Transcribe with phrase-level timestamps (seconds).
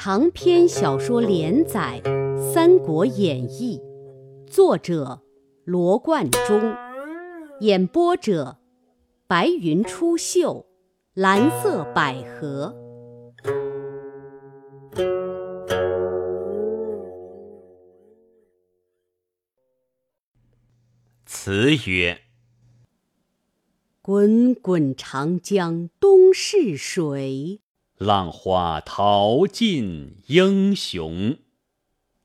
[0.00, 2.00] 长篇小说连载
[2.52, 3.82] 《三国演义》，
[4.46, 5.22] 作者
[5.64, 6.72] 罗贯中，
[7.58, 8.58] 演播者
[9.26, 10.66] 白云出岫，
[11.14, 12.76] 蓝色百合。
[21.26, 22.20] 词曰：
[24.00, 27.60] 滚滚长江东逝水，
[27.98, 31.36] 浪花淘尽英雄。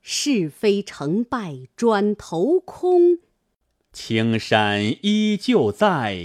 [0.00, 3.18] 是非成败转头空，
[3.92, 6.18] 青山依旧在，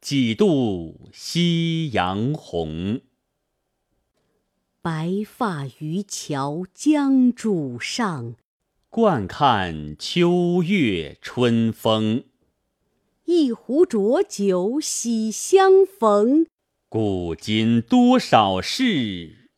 [0.00, 3.00] 几度夕阳红。
[4.80, 8.34] 白发渔樵江渚上，
[8.90, 12.24] 惯看秋月春风。
[13.26, 16.46] 一壶浊酒喜相逢，
[16.94, 19.48] 古今多少事，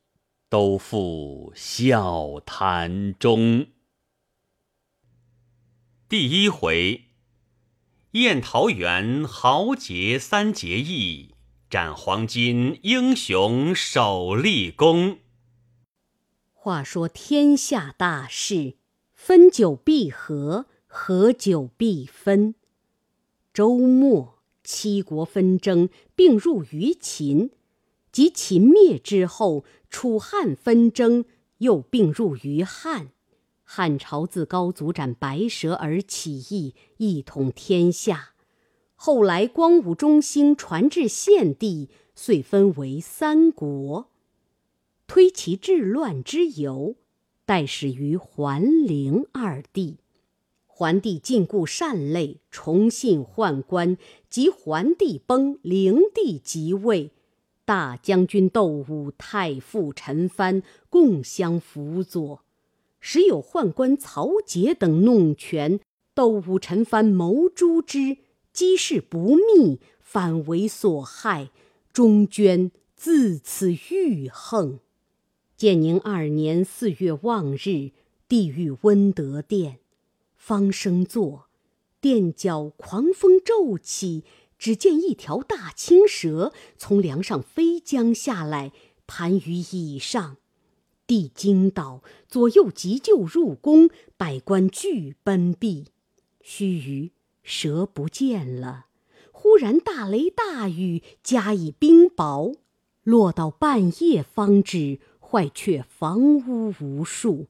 [0.49, 3.67] 都付笑谈中。
[6.09, 7.07] 第一回，
[8.13, 11.35] 宴桃园豪杰三结义，
[11.69, 15.19] 斩黄金英雄首立功。
[16.53, 18.77] 话说天下大事，
[19.13, 22.55] 分久必合，合久必分。
[23.53, 24.34] 周末，
[24.65, 27.51] 七国纷争并入于秦，
[28.11, 31.25] 及秦灭之后，楚汉纷争
[31.59, 33.11] 又并入于汉。
[33.63, 38.31] 汉朝自高祖斩白蛇而起义，一统天下。
[38.95, 44.11] 后来光武中兴传至献帝，遂分为三国。
[45.07, 46.97] 推其治乱之由，
[47.45, 49.99] 待始于桓灵二帝。
[50.77, 53.97] 桓帝禁锢善类，崇信宦官，
[54.29, 57.13] 及桓帝崩，灵帝即位，
[57.65, 62.41] 大将军窦武、太傅陈蕃共相辅佐，
[62.99, 65.79] 时有宦官曹节等弄权，
[66.13, 68.17] 窦武、陈蕃谋诛之，
[68.53, 71.51] 机事不密，反为所害，
[71.93, 74.81] 钟涓自此郁横。
[75.57, 77.93] 建宁二年四月望日，
[78.27, 79.79] 帝遇温德殿。
[80.47, 81.49] 方生坐，
[82.03, 84.25] 殿角狂风骤起，
[84.59, 88.71] 只见一条大青蛇从梁上飞将下来，
[89.07, 90.37] 盘于椅上。
[91.07, 93.89] 帝惊倒，左右急救入宫，
[94.19, 95.87] 百官俱奔避。
[96.43, 97.13] 须臾，
[97.43, 98.89] 蛇不见了。
[99.33, 102.57] 忽然大雷大雨，加以冰雹，
[103.03, 107.47] 落到半夜方止，坏却房屋无数。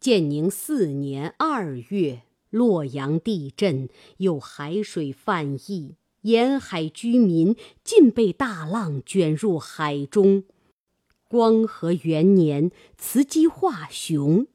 [0.00, 3.88] 建宁四年二月，洛阳地震，
[4.18, 10.44] 有海水泛溢，沿海居民尽被大浪卷入海中。
[11.26, 14.46] 光和元年，雌鸡化雄。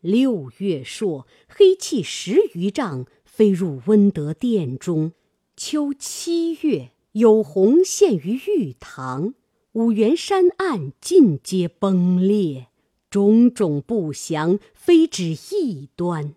[0.00, 5.12] 六月朔，黑气十余丈，飞入温德殿中。
[5.56, 9.34] 秋七月，有鸿现于玉堂，
[9.72, 12.66] 五原山岸尽皆崩裂。
[13.12, 16.34] 种种不祥，非止一端。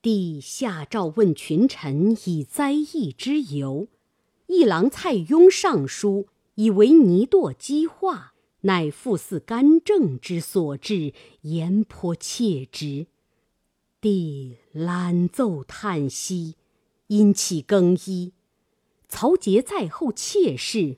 [0.00, 3.88] 帝下诏问群臣以灾异之由。
[4.46, 8.32] 议郎蔡邕上书，以为泥堕积化，
[8.62, 11.12] 乃复似干政之所致，
[11.42, 13.08] 言颇切之。
[14.00, 16.54] 帝览奏叹息，
[17.08, 18.32] 因起更衣。
[19.06, 20.96] 曹节在后妾室，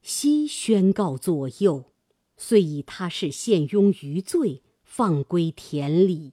[0.00, 1.89] 悉宣告左右。
[2.42, 6.32] 遂以他是献庸余罪，放归田里。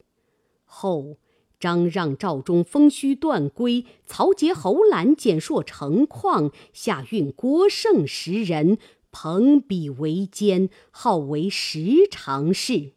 [0.63, 1.17] 后
[1.59, 8.77] 张让、赵忠封须断归，曹节、侯览简硕成况，下运郭盛十人，
[9.11, 12.93] 朋比为奸，号为十常侍。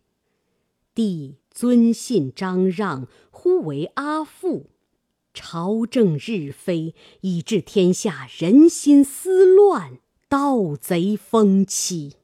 [0.94, 4.71] 帝尊信张让，呼为阿父。
[5.34, 9.98] 朝政日非，以致天下人心思乱，
[10.28, 12.20] 盗贼风起。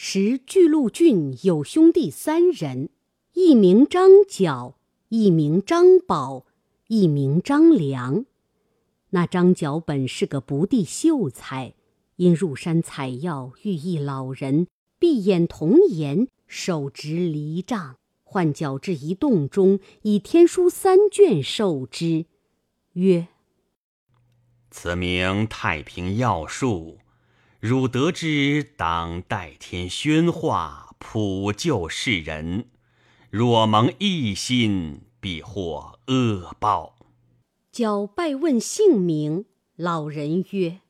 [0.00, 2.90] 时巨鹿郡有兄弟三人，
[3.32, 4.78] 一名张角，
[5.08, 6.46] 一名张宝，
[6.86, 8.24] 一名张良。
[9.10, 11.74] 那张角本是个不第秀才，
[12.14, 14.68] 因入山采药，遇一老人，
[15.00, 22.26] 闭眼童颜，手执藜杖，唤角至一洞中，以天书三卷授之，
[22.92, 23.26] 曰
[24.70, 26.98] ：“此名太平要术。”
[27.60, 32.68] 汝得之，当代天宣化，普救世人。
[33.30, 36.94] 若蒙一心，必获恶报。
[37.72, 40.82] 角拜问姓名，老人曰：“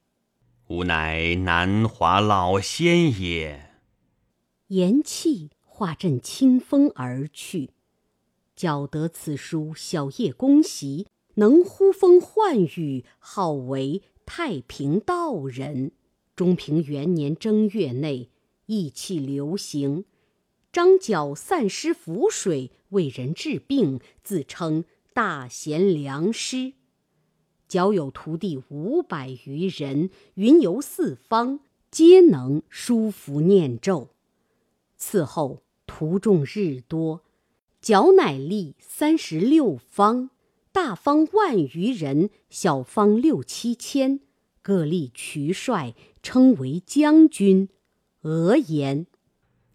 [0.69, 3.71] 吾乃南华老仙也。”
[4.69, 7.71] 言讫，化阵清风而去。
[8.55, 11.07] 较得此书，小叶恭习，
[11.37, 15.93] 能呼风唤雨，号为太平道人。
[16.39, 18.31] 中平元年正月内，
[18.67, 20.05] 意气流行。
[20.71, 26.75] 张角散失符水，为人治病，自称大贤良师。
[27.67, 31.59] 角有徒弟五百余人，云游四方，
[31.91, 34.11] 皆能书符念咒。
[34.97, 37.25] 此后徒众日多，
[37.81, 40.31] 角乃立三十六方，
[40.71, 44.21] 大方万余人，小方六七千，
[44.69, 47.71] 各立渠帅，称为将军。
[48.21, 49.07] 俄言。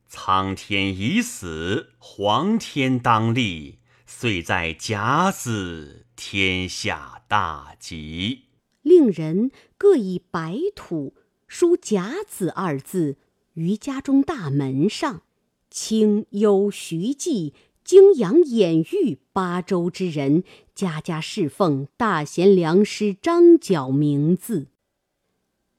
[0.07, 3.79] 苍天已死，黄天当立。
[4.05, 8.43] 遂在甲子，天下大吉。
[8.83, 9.49] 令人
[9.79, 11.15] 各以白土
[11.47, 13.17] 书“甲子”二字
[13.55, 15.23] 于家中大门上。
[15.71, 20.43] 清幽徐记、泾阳演玉八州之人，
[20.75, 24.67] 家家侍奉大贤良师张角名字。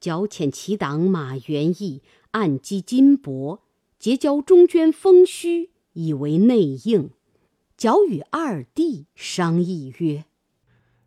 [0.04, 2.02] 剿遣其党马元义，
[2.32, 3.60] 暗击金帛。
[3.98, 7.08] 结交中捐封虚，以为内应。
[7.74, 10.26] 矫与二弟商议曰：“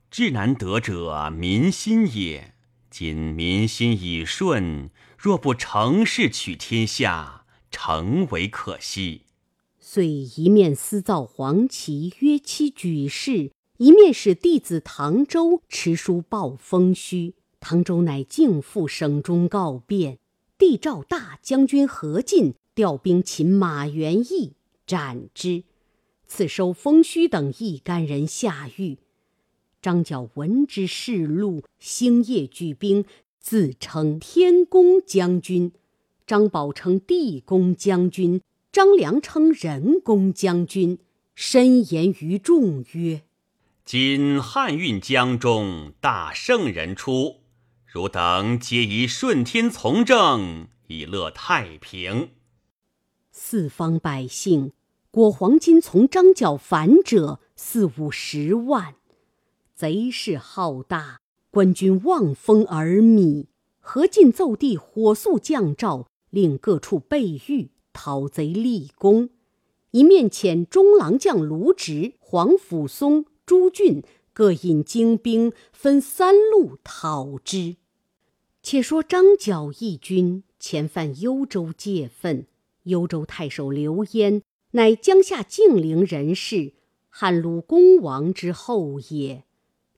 [0.09, 2.55] 至难得者民心也。
[2.89, 9.25] 今民心已顺，若不成事取天下，诚为可惜。”
[9.79, 17.35] 遂一面私造黄旗，约期举事；一面使弟子唐周持书报封虚。
[17.69, 20.19] 唐周乃径赴省中告变。
[20.58, 22.54] 帝召大将军何进。
[22.74, 24.54] 调兵擒马元义，
[24.86, 25.64] 斩之。
[26.28, 29.00] 赐收封虚等一干人下狱。
[29.81, 33.04] 张角闻之，示路，星夜举兵，
[33.42, 35.72] 自称天公将军；
[36.25, 38.40] 张宝称地公将军；
[38.72, 41.00] 张良称人公将军。
[41.36, 43.24] 申言于众曰
[43.84, 47.38] ：“今汉运江中，大圣人出，
[47.97, 52.29] 汝等皆宜顺天从政，以乐太平。”
[53.33, 54.71] 四方百姓
[55.09, 58.94] 果黄金从张角反者四五十万，
[59.73, 63.47] 贼势浩大，官军望风而靡。
[63.79, 69.31] 何进奏帝，火速降诏，令各处备御，讨贼立功。
[69.89, 74.03] 一面遣中郎将卢植、黄甫松、朱俊
[74.33, 77.77] 各引精兵，分三路讨之。
[78.69, 82.48] 且说张角义军前犯幽州界分。
[82.84, 84.42] 幽州太守刘焉，
[84.72, 86.74] 乃江夏竟陵人士，
[87.08, 89.46] 汉鲁公王之后也。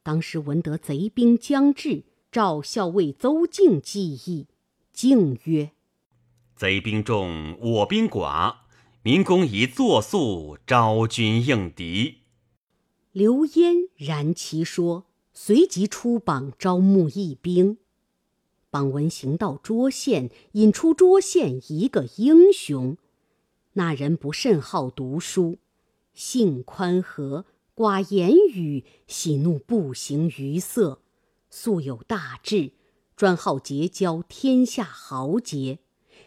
[0.03, 4.45] 当时闻得贼兵将至，召校尉邹靖计议。
[4.93, 5.71] 靖曰
[6.55, 8.57] ：“贼兵众，我兵寡，
[9.01, 12.17] 民公宜作速招军应敌。”
[13.13, 17.79] 刘焉然其说，随即出榜招募义兵。
[18.71, 22.97] 榜文行到涿县，引出涿县一个英雄。
[23.73, 25.57] 那人不甚好读书，
[26.13, 27.45] 性宽和，
[27.75, 31.01] 寡言语，喜怒不形于色。
[31.49, 32.73] 素有大志，
[33.15, 35.79] 专好结交天下豪杰。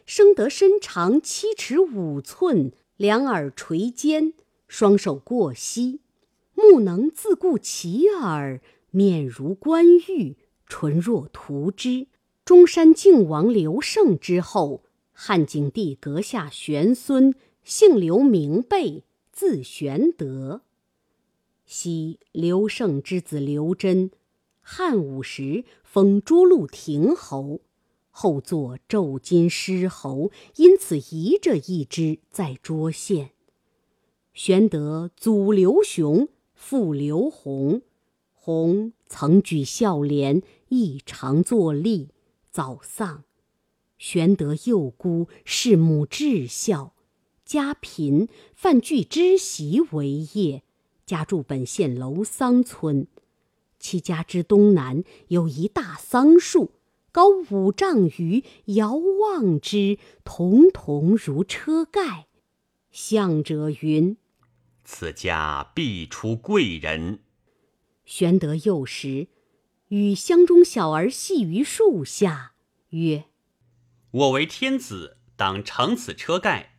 [0.04, 4.34] 生得身长七尺五寸，两耳垂肩，
[4.66, 6.00] 双手过膝，
[6.54, 12.08] 目能自顾其耳，面如冠玉，唇若涂脂。
[12.44, 14.82] 中山靖王刘胜之后，
[15.12, 20.62] 汉景帝阁下玄孙，姓刘名备，字玄德。
[21.64, 24.10] 昔刘胜之子刘桢，
[24.60, 27.60] 汉武时封涿鹿亭侯，
[28.10, 33.30] 后作骤金狮侯，因此移着一支在涿县。
[34.34, 37.82] 玄德祖刘雄，父刘弘，
[38.34, 42.08] 弘曾举孝廉，异常作吏。
[42.52, 43.24] 早丧，
[43.96, 46.94] 玄德幼孤，弑母至孝，
[47.46, 50.62] 家贫，范具织席为业，
[51.06, 53.06] 家住本县楼桑村。
[53.78, 56.72] 其家之东南有一大桑树，
[57.10, 62.26] 高五丈余，遥望之，彤彤如车盖。
[62.90, 64.18] 向者云
[64.84, 67.20] ：“此家必出贵人。”
[68.04, 69.28] 玄德幼时。
[69.92, 72.54] 与乡中小儿戏于树下，
[72.92, 73.24] 曰
[74.10, 76.78] ：“我为天子，当乘此车盖。”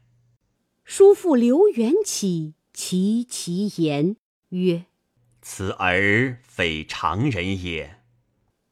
[0.83, 4.15] 叔父刘元起其其言
[4.49, 4.85] 曰
[5.43, 7.99] ：“此儿非常人也。”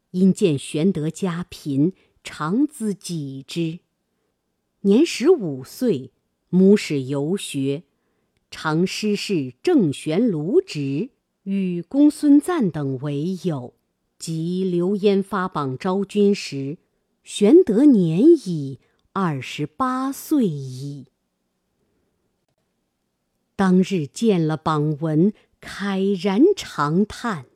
[0.09, 1.93] 因见玄德家贫，
[2.23, 3.81] 常资己之。
[4.79, 6.11] 年十五岁，
[6.49, 7.83] 母使游学，
[8.49, 11.11] 常师事郑玄、卢植
[11.43, 13.75] 与公孙瓒等为友。
[14.21, 16.77] 及刘焉发榜招军时，
[17.23, 18.79] 玄德年已
[19.13, 21.07] 二十八岁矣。
[23.55, 27.47] 当日见了榜文，慨然长叹。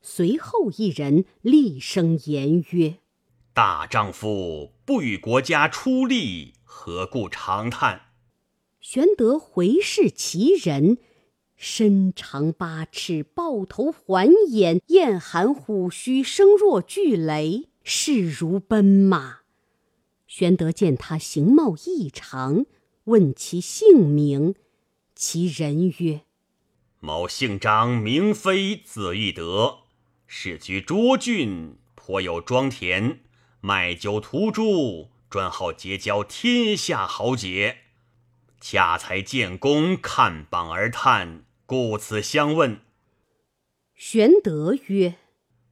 [0.00, 3.00] 随后一人厉声言曰
[3.52, 8.00] ：“大丈夫不与国家出力，何故长叹？”
[8.80, 10.96] 玄德回视其人，
[11.56, 19.40] 身长八尺，豹头环眼，燕寒虎须，声若巨雷，势如奔马。
[20.26, 22.66] 玄德见他形貌异常，
[23.04, 24.54] 问其姓名。
[25.14, 26.22] 其人曰
[26.98, 29.78] ：“某姓张，名飞，字翼德，
[30.26, 33.20] 世居涿郡，颇有庄田，
[33.60, 37.83] 卖酒屠猪，专好结交天下豪杰。
[38.66, 42.80] 恰才见公看榜而叹，故此相问。”
[43.94, 45.16] 玄德曰：“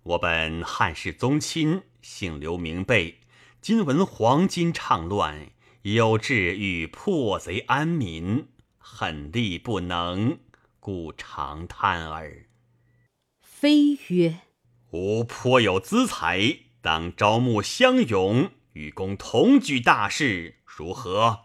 [0.05, 3.21] 我本汉室宗亲，姓刘，名备。
[3.63, 10.39] 今闻黄巾倡乱，有志欲破贼安民。”恨力不能，
[10.79, 12.45] 故长叹耳。
[13.41, 14.41] 非曰
[14.93, 21.45] ：“吾颇有资财，当招募乡勇，与公同举大事，如何？”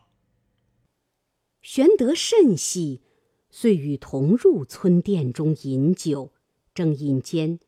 [1.70, 3.02] 玄德甚喜，
[3.50, 6.32] 遂与同入村店中饮酒。
[6.74, 7.60] 正饮间，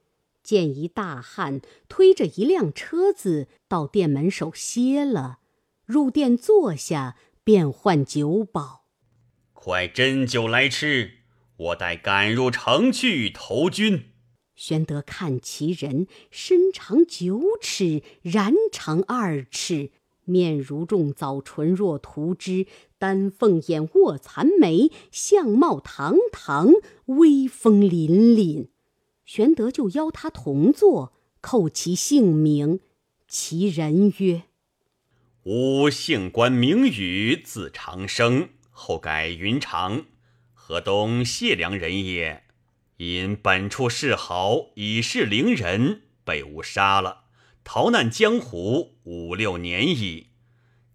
[0.41, 5.39] 见一大汉推着一辆车子到店门首歇了，
[5.83, 8.85] 入店坐下，便唤酒保。
[9.51, 11.15] 快斟酒来吃，
[11.57, 14.13] 我待赶入城去投军。
[14.55, 19.91] 玄德看其人身长九尺，髯长二尺，
[20.23, 22.65] 面如重枣，唇若涂脂，
[22.99, 26.73] 丹凤眼，卧蚕眉，相貌堂堂，
[27.05, 28.67] 威风凛凛。
[29.25, 32.81] 玄德就邀他同坐，叩其姓名。
[33.27, 34.43] 其人曰
[35.45, 40.05] ：“吾姓关，名羽，字长生。”后改云长，
[40.53, 42.43] 河东解良人也。
[42.97, 47.25] 因本处世豪，以势凌人，被吾杀了，
[47.63, 50.28] 逃难江湖五六年矣。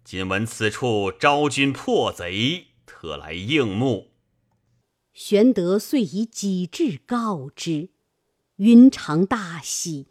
[0.05, 4.11] 今闻此处招军破贼，特来应募。
[5.13, 7.89] 玄德遂以己志告之，
[8.57, 10.05] 云长大喜，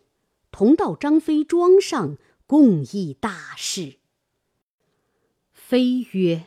[0.51, 3.99] 同到张飞庄上，共议大事。
[5.53, 6.47] 飞曰。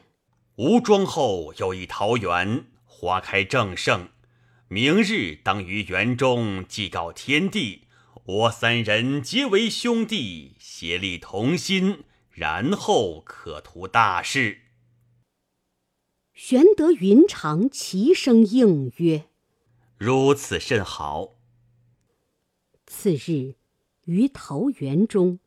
[0.57, 4.09] 吴庄后有一桃园，花开正盛。
[4.67, 7.83] 明日当于园中祭告天地，
[8.25, 12.03] 我三人结为兄弟，协力同心，
[12.37, 14.59] 然后可图大事。
[16.35, 19.25] 玄德、云长齐声应曰
[19.97, 21.33] ：“如此甚好。”
[22.85, 23.55] 次日
[24.05, 25.39] 于桃园中，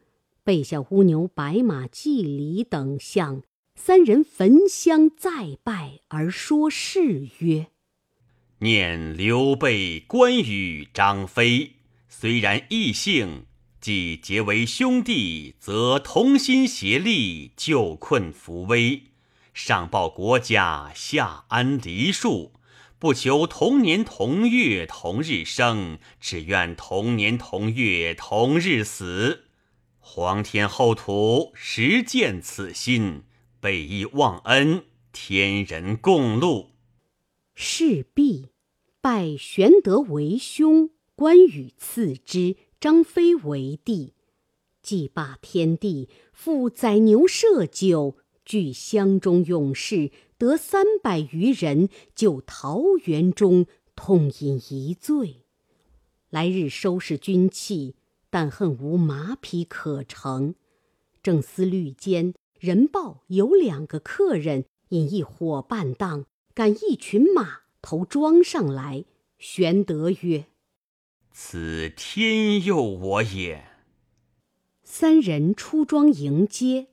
[0.42, 3.44] 备下乌牛、白马、祭礼等项。
[3.76, 7.68] 三人焚香再拜，而说誓曰
[8.58, 11.76] ：“念刘备、关羽、张飞，
[12.08, 13.46] 虽然异姓，
[13.80, 19.04] 既结为兄弟，则同心协力，救困扶危，
[19.54, 22.52] 上报国家，下安黎庶。
[22.98, 29.44] 不求同年同月同日生，只愿同年同月同日死。
[29.98, 33.22] 皇天厚土，实见此心。”
[33.62, 36.68] 备义忘恩，天人共戮。
[37.54, 38.48] 事毕，
[39.02, 44.14] 拜玄德为兄，关羽次之，张飞为帝。
[44.80, 55.44] 祭罢天地，复宰牛设酒，聚乡中勇士，得三百余人，就桃园中痛饮一醉。
[56.30, 57.96] 来日收拾军器，
[58.30, 60.54] 但恨无马匹可乘，
[61.22, 62.32] 正思虑间。
[62.58, 69.04] 人报有两个客人引一伙伴当赶一群马投庄上来。
[69.38, 70.46] 玄德曰
[71.32, 73.64] ：“此天佑我也。”
[74.84, 76.88] 三人出庄迎接。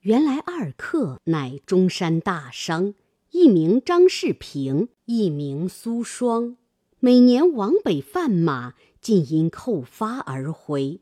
[0.00, 2.94] 原来二客乃中山大商，
[3.30, 6.56] 一名张世平，一名苏双，
[7.00, 11.00] 每年往北贩马，尽因扣发而回。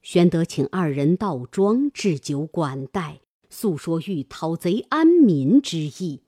[0.00, 3.20] 玄德请二人到庄置酒管待，
[3.50, 6.22] 诉说欲讨贼安民之意。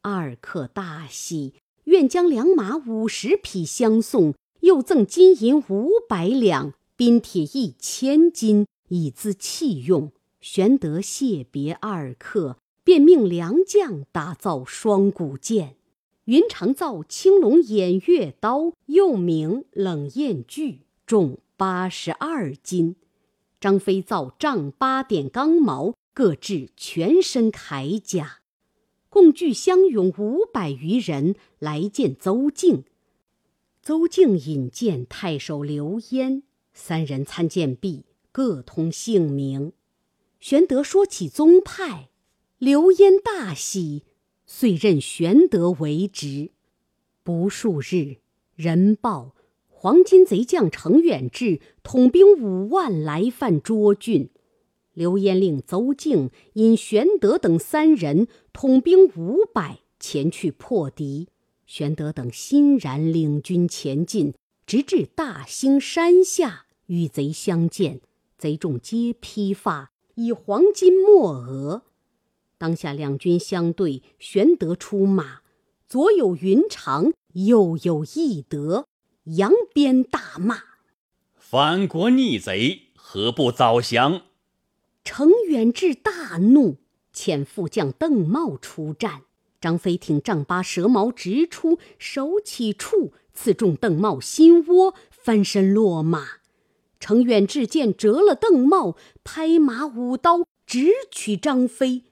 [0.00, 10.12] 二客大喜，愿将良马五十匹相送，又赠金银五百两、兵铁一千斤，以资器用。
[10.40, 15.76] 玄德谢别二客，便命良将打造双股剑。
[16.26, 22.96] 云长造青龙偃月刀，又名冷艳锯，重八十二斤。
[23.60, 28.40] 张飞造丈八点钢矛，各制全身铠甲。
[29.08, 32.84] 共聚乡勇五百余人来见邹靖。
[33.86, 36.42] 邹靖引荐太守刘焉，
[36.74, 39.74] 三人参见毕，各通姓名。
[40.40, 42.08] 玄德说起宗派，
[42.58, 44.02] 刘焉大喜。
[44.44, 46.50] 遂任玄德为职，
[47.22, 48.16] 不数日，
[48.56, 49.36] 人报
[49.68, 54.30] 黄巾贼将程远志统兵五万来犯涿郡。
[54.94, 61.28] 刘焉令邹靖引玄德等三人统兵五百前去破敌。
[61.66, 64.34] 玄德等欣然领军前进，
[64.66, 68.00] 直至大兴山下，与贼相见。
[68.38, 71.82] 贼众皆披发，以黄金没额。
[72.56, 75.40] 当下两军相对，玄德出马，
[75.88, 78.86] 左有云长，右有翼德，
[79.24, 80.62] 扬鞭大骂
[81.34, 84.22] ：“反国逆贼，何不早降？”
[85.02, 86.76] 程远志大怒，
[87.12, 89.22] 遣副将邓茂出战。
[89.60, 96.26] 张飞挺丈八蛇矛直出，手起处刺中邓茂心窝，翻身落马。
[96.98, 102.04] 程远志见折了邓茂，拍马舞刀直取张飞。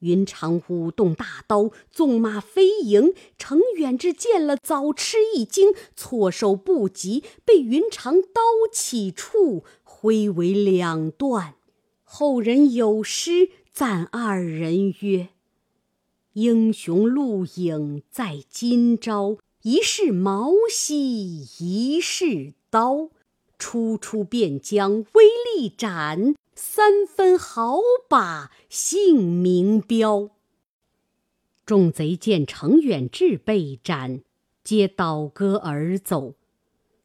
[0.00, 3.12] 云长舞动大刀，纵马飞迎。
[3.36, 8.40] 程远志见了，早吃一惊，措手不及，被云长刀
[8.72, 11.54] 起处挥为两段。
[12.02, 15.28] 后人有诗赞二人曰
[16.34, 23.10] ：“英雄录影在今朝，一世矛兮一世刀，
[23.58, 25.24] 初出便将威
[25.56, 30.30] 力展。”三分好把姓名标。
[31.64, 34.22] 众贼见程远志被斩，
[34.62, 36.34] 皆倒戈而走。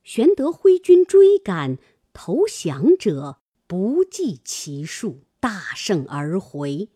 [0.03, 1.77] 玄德挥军追赶，
[2.11, 6.89] 投降者不计其数，大胜而回。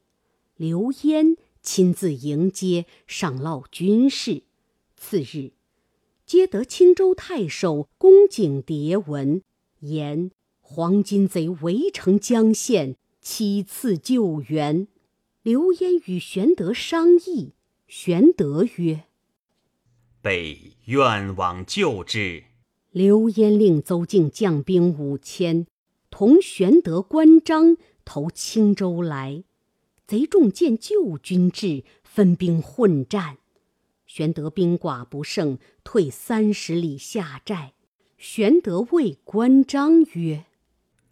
[0.58, 1.38] 刘焉
[1.72, 4.42] 亲自迎接，上烙军士。
[4.98, 5.52] 次日，
[6.26, 9.44] 接得青州太守公瑾牒文，
[9.82, 10.32] 言。
[10.62, 14.88] 黄巾贼围城江县，七次救援。
[15.44, 17.54] 刘焉与玄德商议，
[17.86, 19.04] 玄德曰
[20.24, 22.46] ：“备愿往救之。”
[22.90, 25.68] 刘焉令邹靖将兵五千，
[26.10, 29.44] 同玄德、关张投青州来。
[30.10, 33.38] 贼众见旧军至，分兵混战。
[34.08, 37.74] 玄德兵寡不胜，退三十里下寨。
[38.18, 40.46] 玄德谓关张曰：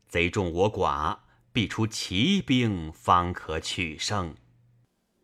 [0.09, 1.19] 贼众我寡，
[1.53, 4.33] 必出奇兵，方可取胜。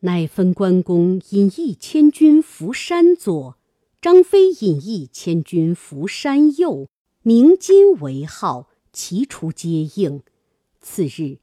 [0.01, 3.57] 乃分关公引一千军伏山左，
[3.99, 6.87] 张飞引一千军伏山右，
[7.23, 10.21] 鸣金为号，齐出接应。
[10.79, 11.39] 次日，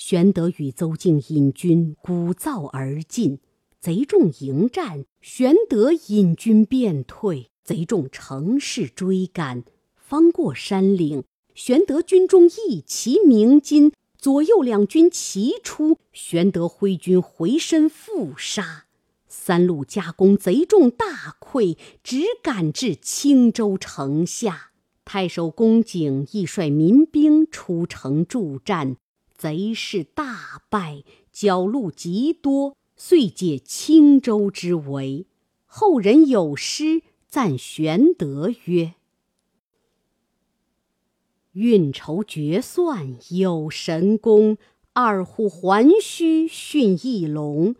[0.00, 3.40] 玄德与邹靖引军鼓噪而进，
[3.80, 9.64] 贼众迎战，玄德引军便退，贼众乘势追赶，
[9.96, 11.24] 方过山岭。
[11.52, 15.98] 玄德军中一齐鸣金，左右两军齐出。
[16.12, 18.84] 玄德挥军回身复杀，
[19.26, 24.70] 三路夹攻，贼众大溃，只赶至青州城下。
[25.04, 28.96] 太守公瑾亦率民兵出城助战，
[29.38, 35.26] 贼势大败，缴路极多，遂解青州之围。
[35.64, 38.94] 后人有诗赞玄德曰。
[41.52, 44.58] 运筹决算有神功，
[44.92, 47.76] 二虎环须驯一龙。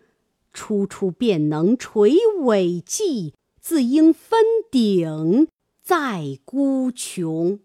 [0.53, 4.41] 初出便能垂尾骥，自应分
[4.71, 5.49] 鼎
[5.83, 7.61] 在孤穷。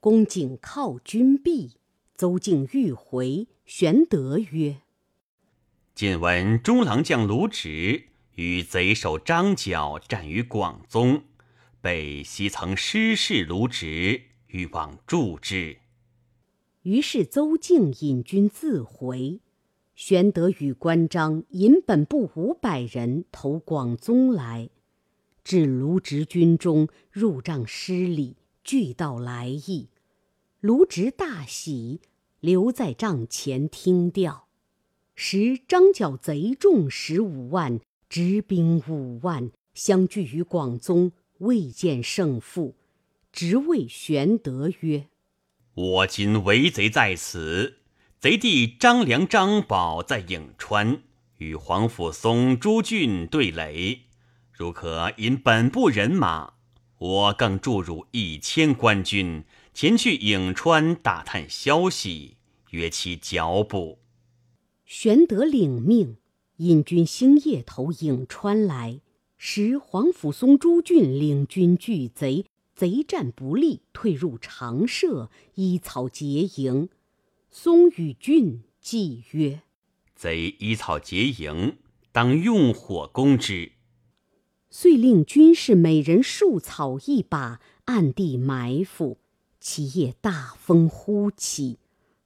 [0.00, 1.72] 公瑾靠军壁，
[2.20, 4.82] 邹靖欲回，玄德曰
[5.96, 11.22] ：“晋闻中郎将卢植与贼首张角战于广宗，
[11.80, 15.78] 被昔曾失事卢植。”欲往助之，
[16.82, 19.40] 于是邹靖引军自回。
[19.94, 24.68] 玄德与关张引本部五百人投广宗来，
[25.42, 29.88] 至卢植军中，入帐施礼，俱道来意。
[30.60, 32.02] 卢植大喜，
[32.40, 34.48] 留在帐前听调。
[35.14, 42.76] 时张角贼众十五万，执兵五万，相聚于广宗，未见胜负。
[43.30, 45.08] 直谓玄德曰
[45.74, 47.78] ：“我今为贼在此，
[48.18, 51.02] 贼弟张良、张宝在颍川，
[51.36, 54.00] 与黄甫松、朱俊对垒，
[54.52, 56.54] 如可引本部人马，
[56.98, 62.36] 我更注入一千官军前去颍川打探消息，
[62.70, 63.98] 约其脚步。
[64.84, 66.16] 玄德领命，
[66.56, 69.00] 引军星夜投颍川来。
[69.38, 76.90] 时黄甫松、朱俊领军拒贼，贼战不利，退入长社，依草结营。
[77.50, 79.62] 松与俊计曰
[80.14, 81.78] ：“贼依草结营，
[82.12, 83.72] 当用火攻之。”
[84.68, 89.19] 遂令军士每人束草一把，暗地埋伏。
[89.60, 91.78] 其夜大风忽起。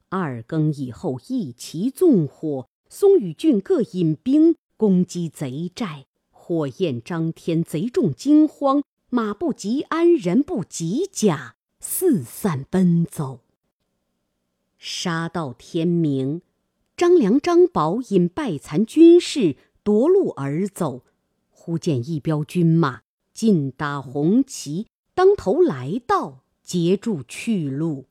[0.09, 13.41] 二更以后，一齐纵火，松与俊各引兵攻击贼寨，火焰张天，贼众惊慌，马不及鞍，人不及甲，四散奔走。
[14.79, 16.43] 杀到天明，
[16.97, 21.03] 张良、张宝引败残军士夺路而走，
[21.51, 28.07] 忽见一彪军马尽打红旗，当头来到，截住去路。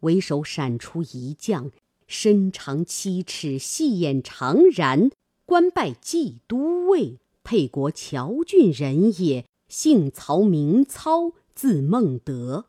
[0.00, 1.72] 为首闪出一将，
[2.06, 5.10] 身长七尺，细眼长髯，
[5.44, 9.46] 官拜冀都尉，沛国谯郡人也。
[9.68, 12.66] 姓曹，名操，字孟德。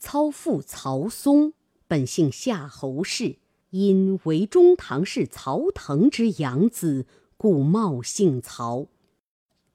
[0.00, 1.52] 操父曹嵩，
[1.86, 3.36] 本姓夏侯氏，
[3.70, 8.88] 因为中堂氏曹腾之养子，故冒姓曹。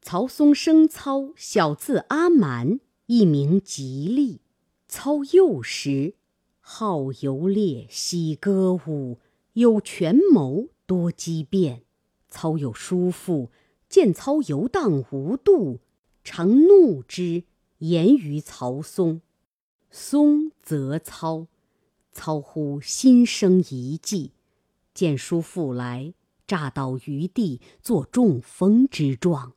[0.01, 4.41] 曹嵩生操，小字阿瞒，一名吉利。
[4.89, 6.15] 操幼时。
[6.59, 9.19] 好游猎，喜歌舞，
[9.53, 11.83] 有权谋，多机变。
[12.27, 13.51] 操有叔父，
[13.87, 15.79] 见操游荡无度，
[16.23, 17.43] 常怒之，
[17.77, 19.21] 言于曹嵩。
[19.91, 21.45] 嵩责操，
[22.11, 24.31] 操忽心生一计，
[24.95, 26.13] 见叔父来，
[26.47, 29.53] 诈倒于地，作中风之状。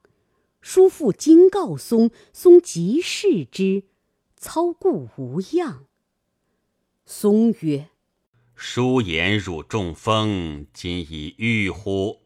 [0.61, 3.85] 叔父惊告嵩，嵩即视之，
[4.44, 5.87] 操故无恙。
[7.07, 7.90] 松曰
[8.57, 12.22] ：“叔言汝中风，今已愈乎？”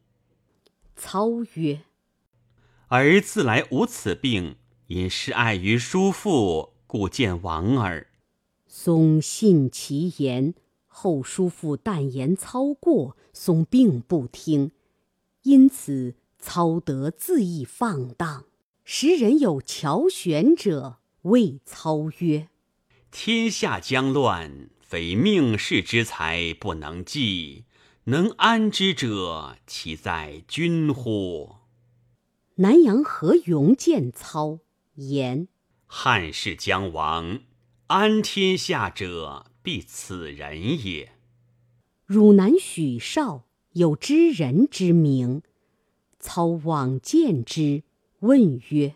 [0.96, 1.83] 操曰
[2.88, 8.07] ：“儿自来无此病，因失爱于叔父，故见亡耳。”
[8.66, 10.55] 松信其言。
[10.87, 14.70] 后叔父但言操过，松并不听，
[15.42, 18.46] 因此操得恣意放荡。
[18.85, 22.49] 时人有乔玄者，谓操曰：
[23.11, 27.65] 天下将乱，非命世之才不能济，
[28.05, 31.57] 能安之者，其在君乎？
[32.57, 34.61] 南阳何勇见操
[34.95, 35.49] 言：
[35.87, 37.41] 汉室将亡，
[37.89, 41.12] 安天下者，必此人也。
[42.05, 45.43] 汝南许绍有知人之名，
[46.21, 47.83] 操往见之，
[48.21, 48.95] 问曰：“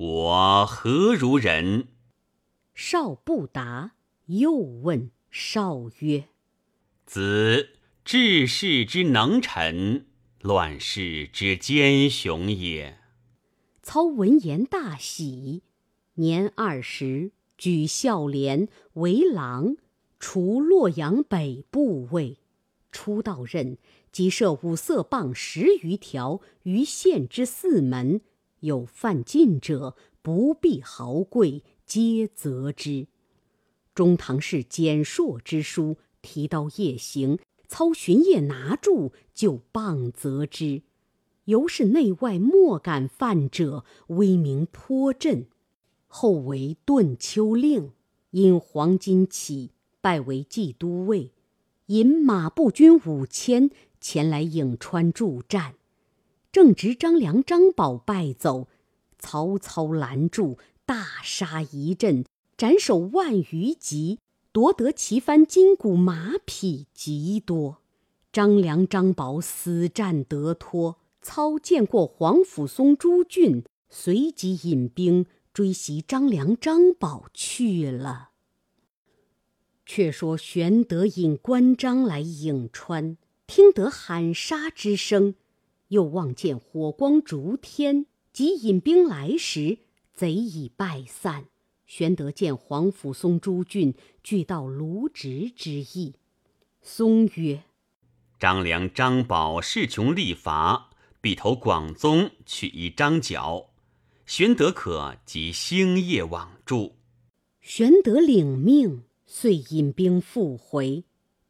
[0.00, 1.88] 我何如人？”
[2.74, 3.92] 少不答，
[4.28, 6.28] 又问少曰
[7.04, 7.68] ：“子
[8.02, 10.06] 治世之能臣，
[10.40, 12.98] 乱世之奸雄也。”
[13.82, 15.64] 操闻言大喜，
[16.14, 19.76] 年二十，举孝廉为郎，
[20.18, 22.38] 除洛阳北部尉。
[22.90, 23.76] 初到任，
[24.10, 28.22] 即设五色棒十余条于县之四门，
[28.60, 31.62] 有犯禁者，不必豪贵。
[31.86, 33.08] 皆责之。
[33.96, 40.82] 中堂是简硕之书，提刀夜行，操巡夜拿住，就棒责之。
[41.46, 45.48] 由是内外莫敢犯者，威名颇振。
[46.06, 47.90] 后为顿丘令，
[48.30, 51.32] 因黄巾起，拜为冀都尉，
[51.86, 53.68] 引马步军五千
[54.00, 55.74] 前来颍川助战。
[56.52, 58.68] 正值张良、张宝败走，
[59.18, 60.58] 曹操拦住。
[60.84, 62.24] 大杀一阵，
[62.56, 64.18] 斩首万余级，
[64.50, 67.78] 夺得旗幡、金鼓、马匹极多。
[68.32, 70.96] 张良、张宝死战得脱。
[71.22, 78.30] 操见过黄甫松、朱俊，随即引兵追袭张良、张宝去了。
[79.84, 85.34] 却说玄德引关张来颍川，听得喊杀之声，
[85.90, 89.78] 又望见火光逐天，即引兵来时。
[90.12, 91.46] 贼已败散，
[91.86, 96.14] 玄德见黄甫松、诸郡俱到卢植之意。
[96.82, 97.62] 松曰
[98.38, 103.70] ：“张良、张宝势穷力乏，必投广宗取一张角。
[104.26, 106.96] 玄德可即星夜往助。”
[107.62, 111.04] 玄德领命，遂引兵复回。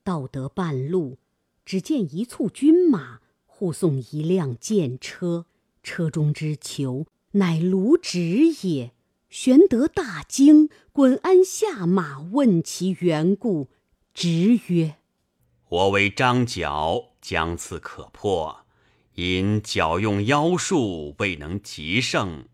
[0.04, 1.18] 到得半路，
[1.64, 3.19] 只见一簇军马
[3.60, 5.44] 护送一辆箭车，
[5.82, 8.92] 车中之囚乃卢植也。
[9.28, 13.68] 玄德大惊，滚鞍下马，问其缘故。
[14.14, 14.96] 直曰
[15.68, 18.64] ：“我为张角，将刺可破，
[19.16, 22.46] 因角用妖术，未能及胜。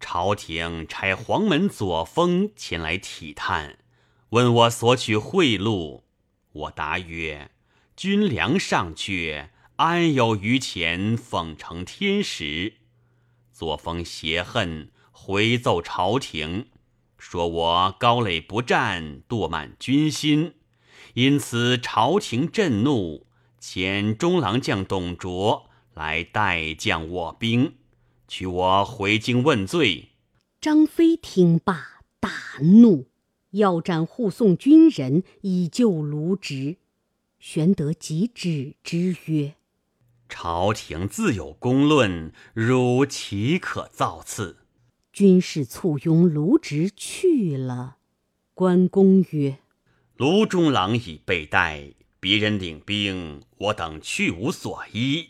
[0.00, 3.78] 朝廷差黄门左峰前来体探，
[4.30, 6.02] 问我索取贿赂。
[6.50, 7.52] 我答曰
[7.96, 12.74] ：‘军粮尚缺，安有余钱奉承天时？’
[13.52, 16.66] 作风邪恨。”回奏朝廷，
[17.16, 20.52] 说我高垒不战，堕慢军心，
[21.14, 23.26] 因此朝廷震怒，
[23.58, 27.76] 遣中郎将董卓来代将我兵，
[28.28, 30.10] 取我回京问罪。
[30.60, 33.06] 张飞听罢大怒，
[33.52, 36.76] 要斩护送军人以救卢植。
[37.38, 39.54] 玄德即止之曰
[40.36, 44.56] ：“朝廷自有公论，汝岂可造次？”
[45.12, 47.98] 军士簇拥卢植去了。
[48.52, 49.58] 关公曰
[50.18, 55.28] ：“卢中郎已被逮，别人领兵，我等去无所依，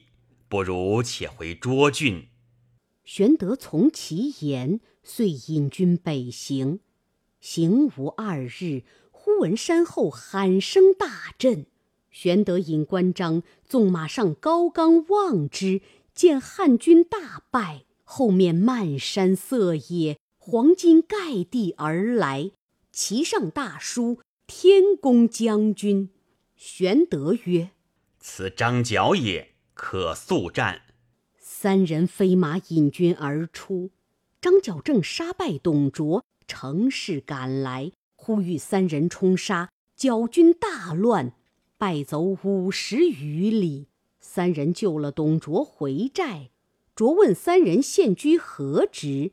[0.49, 2.29] 不如且回涿郡。”
[3.05, 6.81] 玄德从其言，遂引军北行。
[7.41, 11.67] 行无二日，忽闻山后喊声大震。
[12.11, 13.43] 玄德引关张
[13.75, 15.81] 纵马上高冈望之，
[16.15, 17.83] 见汉军大败。
[18.05, 22.53] 后面漫山色野，黄金盖地而来，
[22.93, 26.11] 旗上大书“天公将军”。
[26.55, 27.71] 玄德曰
[28.21, 30.83] ：“此张角也，可速战。”
[31.37, 33.91] 三人飞马引军而出。
[34.41, 41.33] 张角正杀败董卓，乘势赶来，呼吁三人冲杀，角军大乱，
[41.85, 43.89] 败走五十余里。
[44.19, 46.49] 三人救了董卓回寨。
[46.97, 49.33] 卓问三人现居何职，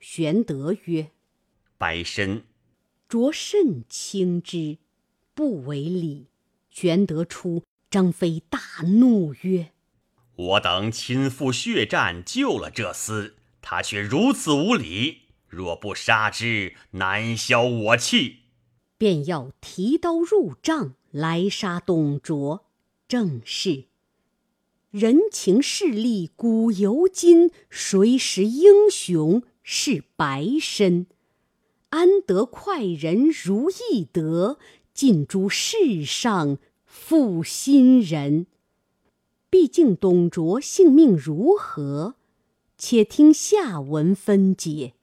[0.00, 1.10] 玄德曰
[1.76, 2.44] ：“白身。”
[3.10, 4.78] 卓甚轻之，
[5.34, 6.28] 不为礼。
[6.70, 9.72] 玄德出，张飞大怒曰
[10.34, 18.38] ：“我等亲赴血战，救了这厮，他却如此无礼，若不杀之，难消我气。”
[18.96, 22.66] 便要提刀入帐来杀董卓。
[23.06, 23.84] 正是。
[24.90, 31.06] 人情势利古犹今，谁识英雄是白身？
[31.90, 34.58] 安得快人如意得，
[34.92, 38.46] 尽诸世上负心人。
[39.48, 42.16] 毕竟董卓性命如何？
[42.78, 44.94] 且听下文分解。